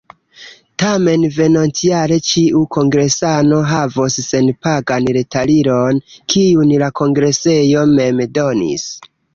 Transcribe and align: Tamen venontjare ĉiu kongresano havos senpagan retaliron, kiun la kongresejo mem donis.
Tamen 0.83 1.25
venontjare 1.35 2.17
ĉiu 2.29 2.63
kongresano 2.79 3.61
havos 3.75 4.19
senpagan 4.31 5.13
retaliron, 5.21 6.03
kiun 6.35 6.77
la 6.87 6.93
kongresejo 7.03 7.89
mem 7.99 8.29
donis. 8.41 8.95